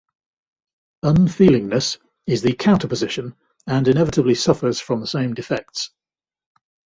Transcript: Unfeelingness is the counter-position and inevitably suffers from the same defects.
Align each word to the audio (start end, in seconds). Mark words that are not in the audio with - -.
Unfeelingness 1.05 1.99
is 2.25 2.41
the 2.41 2.53
counter-position 2.55 3.35
and 3.67 3.87
inevitably 3.87 4.33
suffers 4.33 4.79
from 4.79 4.99
the 4.99 5.05
same 5.05 5.35
defects. 5.35 5.91